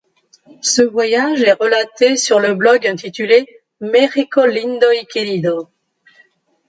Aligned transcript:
Ce 0.63 0.81
voyage 0.81 1.43
est 1.43 1.53
relaté 1.53 2.17
sur 2.17 2.39
le 2.39 2.55
blog 2.55 2.87
intitulé 2.87 3.45
Mexico 3.81 4.47
Lindo 4.47 4.89
y 4.91 5.05
Querido. 5.05 5.69